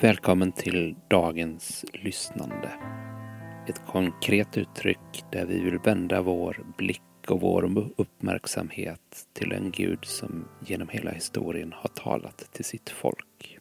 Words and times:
Välkommen 0.00 0.52
till 0.52 0.96
dagens 1.08 1.84
lyssnande. 1.92 2.70
Ett 3.68 3.86
konkret 3.86 4.56
uttryck 4.56 5.24
där 5.32 5.46
vi 5.46 5.60
vill 5.60 5.78
vända 5.78 6.22
vår 6.22 6.66
blick 6.78 7.02
och 7.28 7.40
vår 7.40 7.90
uppmärksamhet 7.96 9.26
till 9.32 9.52
en 9.52 9.70
Gud 9.70 10.04
som 10.04 10.48
genom 10.66 10.88
hela 10.88 11.10
historien 11.10 11.72
har 11.72 11.88
talat 11.88 12.52
till 12.52 12.64
sitt 12.64 12.90
folk. 12.90 13.58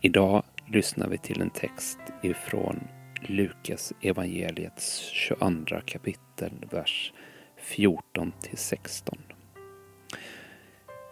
Idag 0.00 0.42
lyssnar 0.68 1.08
vi 1.08 1.18
till 1.18 1.40
en 1.40 1.50
text 1.50 1.98
ifrån 2.22 2.80
Lukas 3.22 3.92
evangeliets 4.02 4.98
22 4.98 5.80
kapitel, 5.86 6.52
vers 6.70 7.12
14 7.56 8.32
till 8.42 8.58
16. 8.58 9.18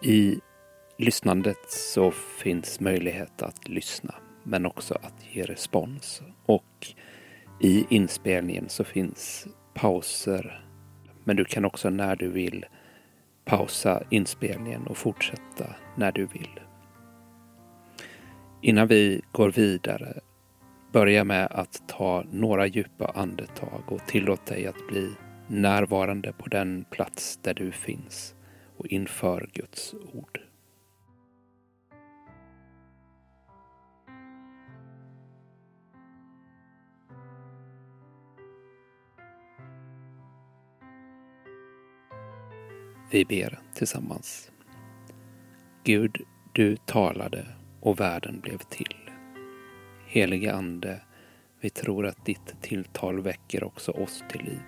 I 0.02 0.40
lyssnandet 0.98 1.70
så 1.70 2.10
finns 2.10 2.80
möjlighet 2.80 3.42
att 3.42 3.68
lyssna 3.68 4.14
men 4.42 4.66
också 4.66 4.94
att 4.94 5.34
ge 5.34 5.42
respons. 5.42 6.22
Och 6.46 6.86
i 7.60 7.86
inspelningen 7.88 8.68
så 8.68 8.84
finns 8.84 9.46
pauser 9.74 10.64
men 11.24 11.36
du 11.36 11.44
kan 11.44 11.64
också 11.64 11.90
när 11.90 12.16
du 12.16 12.28
vill 12.28 12.66
pausa 13.44 14.02
inspelningen 14.10 14.86
och 14.86 14.96
fortsätta 14.96 15.74
när 15.96 16.12
du 16.12 16.26
vill. 16.26 16.60
Innan 18.62 18.88
vi 18.88 19.22
går 19.32 19.50
vidare, 19.50 20.20
börja 20.92 21.24
med 21.24 21.48
att 21.50 21.82
ta 21.88 22.24
några 22.30 22.66
djupa 22.66 23.12
andetag 23.14 23.82
och 23.86 24.06
tillåt 24.06 24.46
dig 24.46 24.66
att 24.66 24.86
bli 24.88 25.10
närvarande 25.48 26.32
på 26.32 26.48
den 26.48 26.84
plats 26.90 27.36
där 27.42 27.54
du 27.54 27.72
finns 27.72 28.34
och 28.76 28.86
inför 28.86 29.50
Guds 29.52 29.94
ord. 30.12 30.47
Vi 43.10 43.24
ber 43.24 43.58
tillsammans. 43.74 44.50
Gud, 45.84 46.22
du 46.52 46.76
talade 46.76 47.46
och 47.80 48.00
världen 48.00 48.40
blev 48.40 48.58
till. 48.58 49.10
Helige 50.06 50.54
Ande, 50.54 51.00
vi 51.60 51.70
tror 51.70 52.06
att 52.06 52.24
ditt 52.24 52.62
tilltal 52.62 53.20
väcker 53.20 53.64
också 53.64 53.92
oss 53.92 54.24
till 54.30 54.44
liv. 54.44 54.62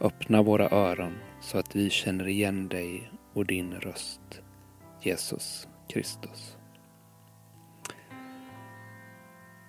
Öppna 0.00 0.42
våra 0.42 0.70
öron 0.70 1.12
så 1.40 1.58
att 1.58 1.76
vi 1.76 1.90
känner 1.90 2.28
igen 2.28 2.68
dig 2.68 3.10
och 3.32 3.46
din 3.46 3.74
röst. 3.74 4.42
Jesus 5.02 5.68
Kristus. 5.88 6.56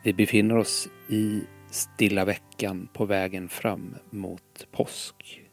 Vi 0.03 0.13
befinner 0.13 0.57
oss 0.57 0.89
i 1.09 1.41
stilla 1.71 2.25
veckan 2.25 2.89
på 2.93 3.05
vägen 3.05 3.49
fram 3.49 3.95
mot 4.09 4.67
påsk. 4.71 5.44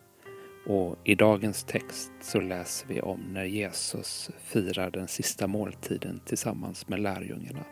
Och 0.66 0.98
i 1.04 1.14
dagens 1.14 1.64
text 1.64 2.12
så 2.20 2.40
läser 2.40 2.88
vi 2.88 3.00
om 3.00 3.20
när 3.20 3.44
Jesus 3.44 4.30
firar 4.44 4.90
den 4.90 5.08
sista 5.08 5.46
måltiden 5.46 6.20
tillsammans 6.24 6.88
med 6.88 7.00
lärjungarna 7.00 7.64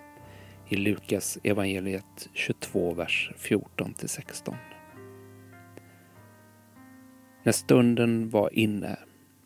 i 0.68 0.76
Lukas 0.76 1.38
evangeliet 1.42 2.28
22, 2.32 2.94
vers 2.94 3.32
14 3.36 3.94
till 3.94 4.08
16. 4.08 4.54
När 7.42 7.52
stunden 7.52 8.30
var 8.30 8.58
inne 8.58 8.98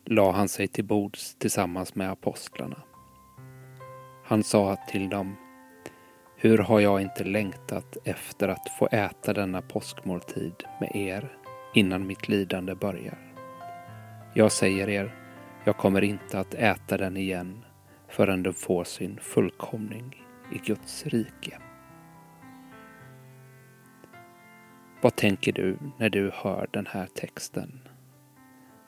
la 0.05 0.31
han 0.31 0.47
sig 0.47 0.67
till 0.67 0.85
bords 0.85 1.35
tillsammans 1.35 1.95
med 1.95 2.11
apostlarna. 2.11 2.81
Han 4.23 4.43
sa 4.43 4.75
till 4.87 5.09
dem 5.09 5.35
Hur 6.37 6.57
har 6.57 6.79
jag 6.79 7.01
inte 7.01 7.23
längtat 7.23 7.97
efter 8.03 8.47
att 8.47 8.69
få 8.79 8.87
äta 8.91 9.33
denna 9.33 9.61
påskmåltid 9.61 10.63
med 10.79 10.95
er 10.95 11.37
innan 11.73 12.07
mitt 12.07 12.27
lidande 12.27 12.75
börjar. 12.75 13.34
Jag 14.37 14.51
säger 14.51 14.89
er, 14.89 15.15
jag 15.63 15.77
kommer 15.77 16.01
inte 16.03 16.39
att 16.39 16.53
äta 16.53 16.97
den 16.97 17.17
igen 17.17 17.65
förrän 18.07 18.43
den 18.43 18.53
får 18.53 18.83
sin 18.83 19.19
fullkomning 19.19 20.25
i 20.53 20.57
Guds 20.57 21.05
rike. 21.05 21.57
Vad 25.01 25.15
tänker 25.15 25.51
du 25.51 25.77
när 25.99 26.09
du 26.09 26.31
hör 26.33 26.67
den 26.71 26.85
här 26.85 27.07
texten? 27.07 27.79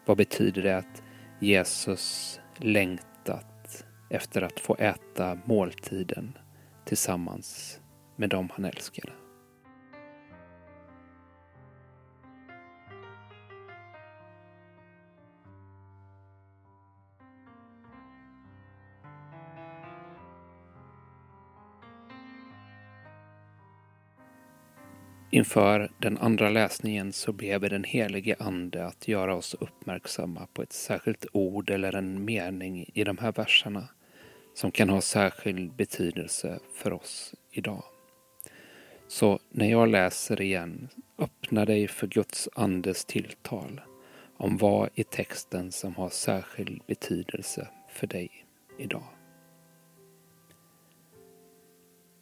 Vad 0.06 0.18
betyder 0.18 0.62
det 0.63 0.78
att 0.78 1.03
Jesus 1.40 2.40
längtat 2.58 3.85
efter 4.09 4.41
att 4.41 4.59
få 4.59 4.75
äta 4.75 5.38
måltiden 5.46 6.38
tillsammans 6.85 7.81
med 8.16 8.29
dem 8.29 8.50
han 8.53 8.66
älskade? 8.66 9.12
Inför 25.37 25.91
den 25.97 26.17
andra 26.17 26.49
läsningen 26.49 27.13
så 27.13 27.33
ber 27.33 27.59
vi 27.59 27.69
den 27.69 27.83
helige 27.83 28.35
Ande 28.39 28.85
att 28.85 29.07
göra 29.07 29.35
oss 29.35 29.53
uppmärksamma 29.53 30.47
på 30.53 30.61
ett 30.61 30.73
särskilt 30.73 31.25
ord 31.31 31.69
eller 31.69 31.95
en 31.95 32.25
mening 32.25 32.85
i 32.93 33.03
de 33.03 33.17
här 33.17 33.31
verserna 33.31 33.87
som 34.53 34.71
kan 34.71 34.89
ha 34.89 35.01
särskild 35.01 35.75
betydelse 35.75 36.59
för 36.73 36.93
oss 36.93 37.35
idag. 37.51 37.83
Så 39.07 39.39
när 39.49 39.71
jag 39.71 39.87
läser 39.87 40.41
igen, 40.41 40.89
öppna 41.17 41.65
dig 41.65 41.87
för 41.87 42.07
Guds 42.07 42.49
Andes 42.55 43.05
tilltal 43.05 43.81
om 44.37 44.57
vad 44.57 44.89
i 44.95 45.03
texten 45.03 45.71
som 45.71 45.95
har 45.95 46.09
särskild 46.09 46.81
betydelse 46.87 47.67
för 47.89 48.07
dig 48.07 48.29
idag. 48.79 49.07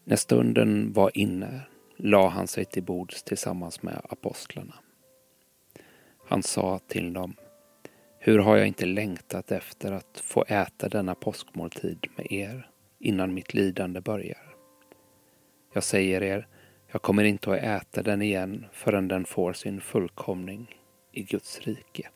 När 0.06 0.16
stunden 0.16 0.94
var 0.94 1.12
inne 1.14 1.62
la 1.98 2.30
han 2.30 2.48
sig 2.48 2.66
till 2.66 2.84
bords 2.84 3.24
tillsammans 3.24 3.84
med 3.84 4.02
apostlarna. 4.10 4.76
Han 6.28 6.44
sa 6.44 6.80
till 6.80 7.14
dem, 7.14 7.36
hur 8.20 8.40
har 8.40 8.58
jag 8.58 8.68
inte 8.68 8.86
längtat 8.86 9.52
efter 9.52 9.92
att 9.92 10.20
få 10.24 10.46
äta 10.48 10.90
denna 10.90 11.16
påskmåltid 11.16 12.08
med 12.16 12.32
er 12.32 12.70
innan 13.00 13.34
mitt 13.34 13.54
lidande 13.54 14.02
börjar. 14.02 14.56
Jag 15.74 15.84
säger 15.84 16.24
er, 16.24 16.48
jag 16.92 17.02
kommer 17.02 17.24
inte 17.24 17.52
att 17.52 17.64
äta 17.64 18.04
den 18.04 18.22
igen 18.22 18.66
förrän 18.72 19.08
den 19.08 19.26
får 19.26 19.54
sin 19.54 19.82
fullkomning 19.82 20.82
i 21.12 21.24
Guds 21.24 21.60
rike. 21.60 22.10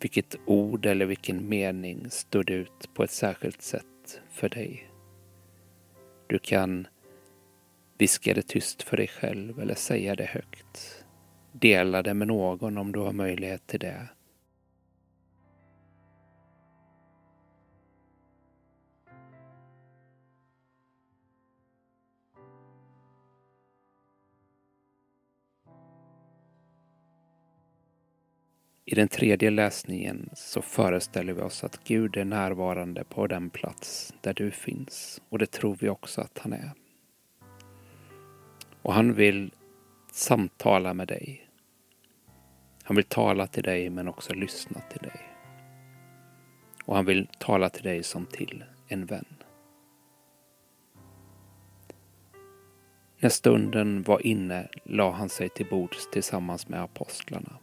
Vilket 0.00 0.36
ord 0.46 0.86
eller 0.86 1.06
vilken 1.06 1.48
mening 1.48 2.10
stod 2.10 2.50
ut 2.50 2.94
på 2.94 3.04
ett 3.04 3.10
särskilt 3.10 3.62
sätt 3.62 4.20
för 4.30 4.48
dig? 4.48 4.90
Du 6.26 6.38
kan 6.38 6.86
Viska 7.98 8.34
det 8.34 8.42
tyst 8.42 8.82
för 8.82 8.96
dig 8.96 9.08
själv 9.08 9.60
eller 9.60 9.74
säga 9.74 10.14
det 10.14 10.24
högt. 10.24 11.04
Dela 11.52 12.02
det 12.02 12.14
med 12.14 12.28
någon 12.28 12.78
om 12.78 12.92
du 12.92 12.98
har 12.98 13.12
möjlighet 13.12 13.66
till 13.66 13.80
det. 13.80 14.08
I 28.84 28.94
den 28.94 29.08
tredje 29.08 29.50
läsningen 29.50 30.30
så 30.34 30.62
föreställer 30.62 31.32
vi 31.32 31.42
oss 31.42 31.64
att 31.64 31.84
Gud 31.84 32.16
är 32.16 32.24
närvarande 32.24 33.04
på 33.04 33.26
den 33.26 33.50
plats 33.50 34.14
där 34.20 34.34
du 34.34 34.50
finns 34.50 35.20
och 35.28 35.38
det 35.38 35.50
tror 35.50 35.76
vi 35.80 35.88
också 35.88 36.20
att 36.20 36.38
han 36.38 36.52
är. 36.52 36.72
Och 38.88 38.94
han 38.94 39.14
vill 39.14 39.50
samtala 40.12 40.94
med 40.94 41.08
dig. 41.08 41.48
Han 42.82 42.96
vill 42.96 43.04
tala 43.04 43.46
till 43.46 43.62
dig 43.62 43.90
men 43.90 44.08
också 44.08 44.34
lyssna 44.34 44.80
till 44.80 45.02
dig. 45.02 45.20
Och 46.84 46.96
han 46.96 47.04
vill 47.04 47.28
tala 47.38 47.68
till 47.68 47.82
dig 47.82 48.02
som 48.02 48.26
till 48.26 48.64
en 48.86 49.06
vän. 49.06 49.24
När 53.18 53.28
stunden 53.28 54.02
var 54.02 54.26
inne 54.26 54.68
la 54.84 55.10
han 55.10 55.28
sig 55.28 55.48
till 55.48 55.66
bords 55.70 56.10
tillsammans 56.12 56.68
med 56.68 56.82
apostlarna. 56.82 57.58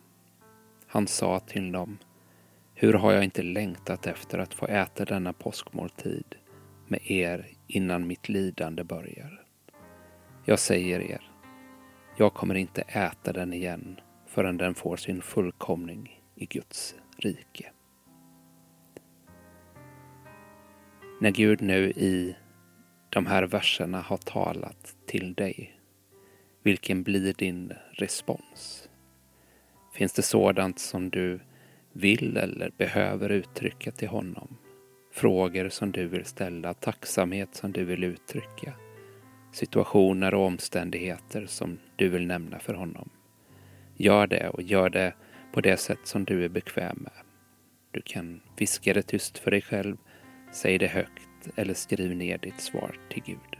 Han 0.88 1.08
sa 1.08 1.40
till 1.40 1.72
dem, 1.72 1.98
hur 2.74 2.94
har 2.94 3.12
jag 3.12 3.24
inte 3.24 3.44
längtat 3.44 4.08
efter 4.08 4.40
att 4.40 4.54
få 4.54 4.68
äta 4.68 5.06
denna 5.06 5.34
påskmåltid 5.34 6.36
med 6.88 7.12
er 7.12 7.48
innan 7.68 8.08
mitt 8.08 8.30
lidande 8.30 8.84
börjar. 8.84 9.45
Jag 10.48 10.60
säger 10.60 11.00
er, 11.00 11.22
jag 12.18 12.34
kommer 12.34 12.56
inte 12.56 12.82
äta 12.82 13.34
den 13.34 13.54
igen 13.54 14.00
förrän 14.28 14.58
den 14.58 14.76
får 14.76 14.98
sin 14.98 15.22
fullkomning 15.22 16.22
i 16.36 16.46
Guds 16.46 16.96
rike. 17.18 17.72
När 21.22 21.32
Gud 21.32 21.62
nu 21.62 21.90
i 21.90 22.36
de 23.10 23.26
här 23.26 23.44
verserna 23.44 24.02
har 24.02 24.18
talat 24.18 24.96
till 25.06 25.34
dig? 25.34 25.80
Vilken 26.64 27.04
blir 27.04 27.34
din 27.34 27.74
respons? 27.92 28.90
Finns 29.94 30.14
det 30.14 30.22
sådant 30.22 30.80
som 30.80 31.10
du 31.10 31.40
vill 31.94 32.38
eller 32.38 32.72
behöver 32.78 33.30
uttrycka 33.30 33.92
till 33.92 34.08
honom? 34.08 34.58
Frågor 35.12 35.70
som 35.70 35.92
du 35.92 36.08
vill 36.08 36.26
ställa, 36.26 36.74
tacksamhet 36.74 37.56
som 37.56 37.72
du 37.72 37.86
vill 37.86 38.04
uttrycka, 38.04 38.74
situationer 39.56 40.34
och 40.34 40.46
omständigheter 40.46 41.46
som 41.46 41.80
du 41.96 42.10
vill 42.10 42.28
nämna 42.28 42.60
för 42.60 42.74
honom. 42.74 43.10
Gör 43.98 44.28
det 44.28 44.50
och 44.50 44.62
gör 44.62 44.90
det 44.90 45.14
på 45.54 45.62
det 45.62 45.78
sätt 45.78 46.00
som 46.04 46.26
du 46.26 46.46
är 46.46 46.50
bekväm 46.50 46.98
med. 47.02 47.14
Du 47.92 48.02
kan 48.02 48.42
viska 48.58 48.94
det 48.94 49.02
tyst 49.02 49.38
för 49.38 49.52
dig 49.52 49.62
själv, 49.62 49.98
säg 50.52 50.78
det 50.78 50.88
högt 50.88 51.48
eller 51.56 51.74
skriv 51.74 52.16
ner 52.16 52.38
ditt 52.38 52.62
svar 52.62 53.00
till 53.10 53.24
Gud. 53.26 53.55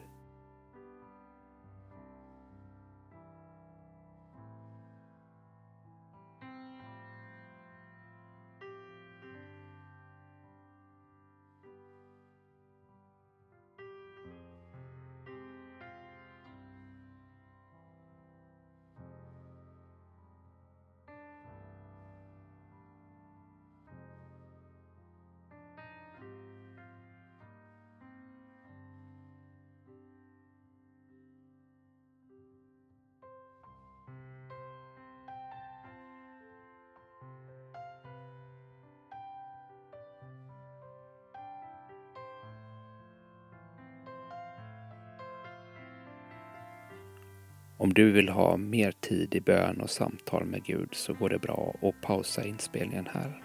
Om 47.78 47.94
du 47.94 48.12
vill 48.12 48.30
ha 48.30 48.58
mer 48.58 48.92
tid 48.92 49.36
i 49.36 49.42
bön 49.42 49.82
och 49.82 49.90
samtal 49.90 50.46
med 50.46 50.64
Gud 50.64 50.90
så 50.92 51.14
går 51.14 51.30
det 51.30 51.40
bra 51.40 51.76
att 51.82 52.02
pausa 52.02 52.44
inspelningen 52.44 53.08
här. 53.14 53.44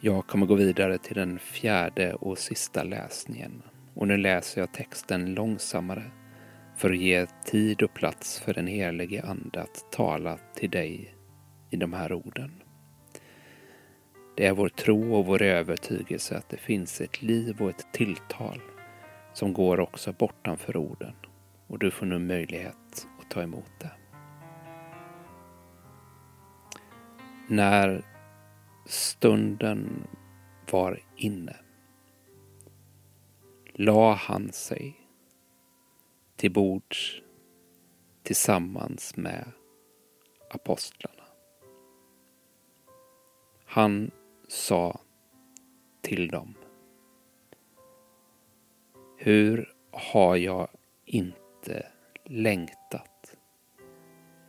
Jag 0.00 0.26
kommer 0.26 0.46
gå 0.46 0.54
vidare 0.54 0.98
till 0.98 1.16
den 1.16 1.38
fjärde 1.38 2.14
och 2.14 2.38
sista 2.38 2.82
läsningen 2.82 3.62
och 3.94 4.08
nu 4.08 4.16
läser 4.16 4.60
jag 4.60 4.72
texten 4.72 5.34
långsammare 5.34 6.02
för 6.76 6.90
att 6.90 6.98
ge 6.98 7.26
tid 7.26 7.82
och 7.82 7.94
plats 7.94 8.40
för 8.40 8.54
den 8.54 8.66
helige 8.66 9.22
Ande 9.22 9.62
att 9.62 9.92
tala 9.92 10.38
till 10.54 10.70
dig 10.70 11.14
i 11.70 11.76
de 11.76 11.92
här 11.92 12.12
orden. 12.12 12.62
Det 14.36 14.46
är 14.46 14.52
vår 14.52 14.68
tro 14.68 15.14
och 15.14 15.26
vår 15.26 15.42
övertygelse 15.42 16.36
att 16.36 16.48
det 16.48 16.56
finns 16.56 17.00
ett 17.00 17.22
liv 17.22 17.62
och 17.62 17.70
ett 17.70 17.92
tilltal 17.92 18.60
som 19.32 19.52
går 19.52 19.80
också 19.80 20.12
bortanför 20.12 20.76
orden 20.76 21.14
och 21.66 21.78
du 21.78 21.90
får 21.90 22.06
nu 22.06 22.18
möjlighet 22.18 22.76
ta 23.36 23.42
emot 23.42 23.80
det. 23.80 23.92
När 27.48 28.04
stunden 28.86 30.06
var 30.70 31.02
inne 31.16 31.56
la 33.72 34.14
han 34.14 34.52
sig 34.52 35.08
till 36.36 36.52
bords 36.52 37.22
tillsammans 38.22 39.16
med 39.16 39.52
apostlarna. 40.50 41.24
Han 43.64 44.10
sa 44.48 45.00
till 46.00 46.28
dem 46.28 46.54
Hur 49.16 49.74
har 49.90 50.36
jag 50.36 50.68
inte 51.04 51.95
längtat 52.28 53.36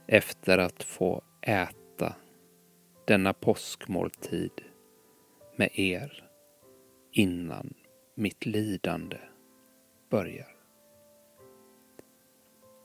efter 0.08 0.58
att 0.58 0.84
få 0.84 1.24
äta 1.42 2.16
denna 3.06 3.34
påskmåltid 3.34 4.52
med 5.56 5.70
er 5.74 6.30
innan 7.12 7.74
mitt 8.16 8.46
lidande 8.46 9.18
börjar. 10.10 10.56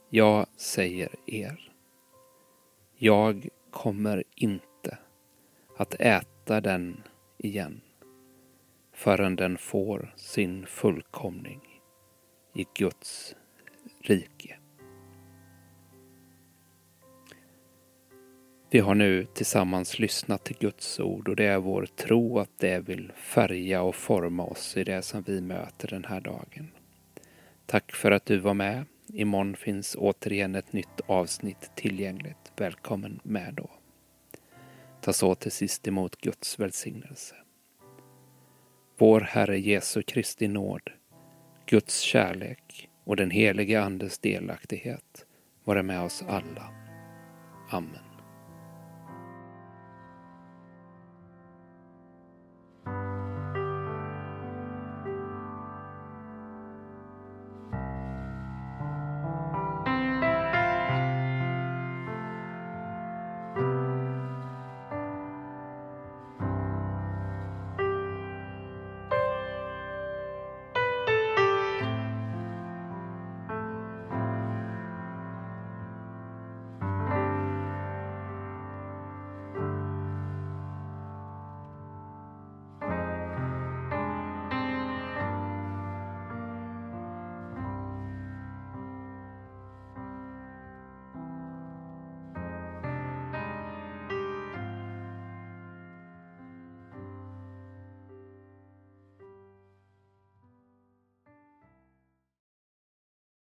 Jag 0.09 0.47
säger 0.57 1.15
er, 1.25 1.71
jag 2.95 3.49
kommer 3.71 4.23
inte 4.35 4.97
att 5.77 5.93
äta 5.93 6.61
den 6.61 7.03
igen 7.37 7.81
förrän 8.91 9.35
den 9.35 9.57
får 9.57 10.13
sin 10.17 10.65
fullkomning 10.65 11.81
i 12.53 12.65
Guds 12.73 13.35
rike. 13.99 14.62
Vi 18.73 18.79
har 18.79 18.95
nu 18.95 19.25
tillsammans 19.25 19.99
lyssnat 19.99 20.43
till 20.43 20.57
Guds 20.59 20.99
ord 20.99 21.27
och 21.29 21.35
det 21.35 21.45
är 21.45 21.57
vår 21.57 21.85
tro 21.85 22.39
att 22.39 22.59
det 22.59 22.79
vill 22.79 23.11
färga 23.15 23.81
och 23.81 23.95
forma 23.95 24.43
oss 24.43 24.77
i 24.77 24.83
det 24.83 25.01
som 25.01 25.21
vi 25.21 25.41
möter 25.41 25.87
den 25.87 26.05
här 26.05 26.21
dagen. 26.21 26.71
Tack 27.65 27.91
för 27.91 28.11
att 28.11 28.25
du 28.25 28.37
var 28.37 28.53
med. 28.53 28.85
Imorgon 29.07 29.55
finns 29.55 29.95
återigen 29.99 30.55
ett 30.55 30.73
nytt 30.73 31.01
avsnitt 31.05 31.71
tillgängligt. 31.75 32.51
Välkommen 32.57 33.19
med 33.23 33.53
då. 33.53 33.69
Ta 35.01 35.13
så 35.13 35.35
till 35.35 35.51
sist 35.51 35.87
emot 35.87 36.21
Guds 36.21 36.59
välsignelse. 36.59 37.35
Vår 38.97 39.21
Herre 39.21 39.59
Jesu 39.59 40.01
Kristi 40.01 40.47
nåd, 40.47 40.89
Guds 41.65 41.99
kärlek 41.99 42.89
och 43.03 43.15
den 43.15 43.31
helige 43.31 43.81
Andes 43.81 44.19
delaktighet 44.19 45.25
vara 45.63 45.83
med 45.83 46.01
oss 46.01 46.23
alla. 46.27 46.73
Amen. 47.69 48.12